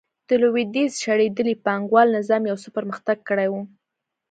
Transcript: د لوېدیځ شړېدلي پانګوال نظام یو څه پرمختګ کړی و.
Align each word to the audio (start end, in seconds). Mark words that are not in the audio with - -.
د 0.27 0.29
لوېدیځ 0.41 0.91
شړېدلي 1.03 1.55
پانګوال 1.65 2.07
نظام 2.17 2.43
یو 2.45 2.57
څه 2.63 2.69
پرمختګ 2.77 3.17
کړی 3.29 3.47
و. 3.49 3.53